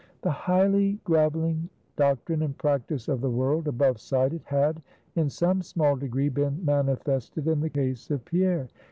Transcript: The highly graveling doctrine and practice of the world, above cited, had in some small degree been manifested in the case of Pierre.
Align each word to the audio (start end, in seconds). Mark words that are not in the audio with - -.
The 0.23 0.31
highly 0.31 0.99
graveling 1.05 1.69
doctrine 1.95 2.41
and 2.41 2.57
practice 2.57 3.07
of 3.07 3.21
the 3.21 3.29
world, 3.29 3.67
above 3.67 3.99
cited, 3.99 4.41
had 4.45 4.81
in 5.15 5.29
some 5.29 5.61
small 5.61 5.95
degree 5.95 6.29
been 6.29 6.65
manifested 6.65 7.45
in 7.47 7.59
the 7.59 7.69
case 7.69 8.09
of 8.09 8.25
Pierre. 8.25 8.67